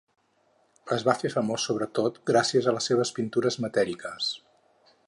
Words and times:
Es 0.95 1.05
va 1.09 1.15
fer 1.19 1.31
famós 1.33 1.67
sobretot 1.69 2.17
gràcies 2.31 2.71
a 2.71 2.75
les 2.79 2.91
seves 2.93 3.13
pintures 3.21 3.61
matèriques. 3.69 4.35